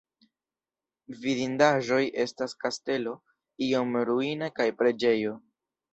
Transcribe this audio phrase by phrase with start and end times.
[1.25, 3.13] Vidindaĵoj estas kastelo
[3.67, 5.37] iom ruina kaj preĝejo.